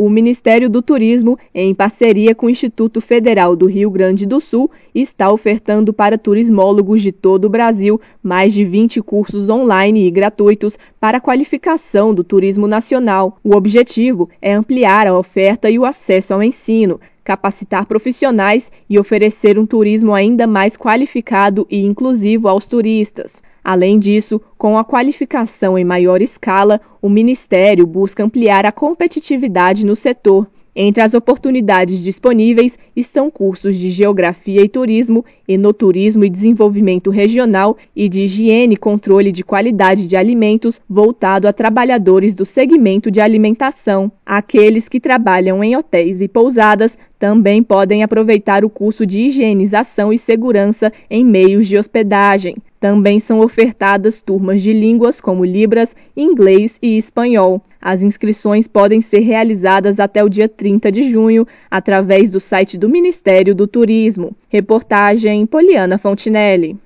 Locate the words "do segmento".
42.36-43.10